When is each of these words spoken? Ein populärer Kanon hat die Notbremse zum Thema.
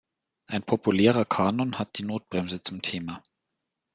Ein 0.47 0.63
populärer 0.63 1.25
Kanon 1.25 1.77
hat 1.77 1.99
die 1.99 2.03
Notbremse 2.03 2.63
zum 2.63 2.81
Thema. 2.81 3.21